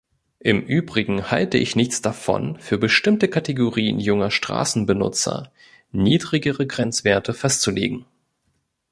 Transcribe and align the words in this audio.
Im 0.39 0.63
Übrigen 0.63 1.29
halte 1.29 1.59
ich 1.59 1.75
nichts 1.75 2.01
davon, 2.01 2.57
für 2.57 2.79
bestimmte 2.79 3.27
Kategorien 3.27 3.99
junger 3.99 4.31
Straßenbenutzer 4.31 5.51
niedrigere 5.91 6.65
Grenzwerte 6.65 7.35
festzulegen. 7.35 8.03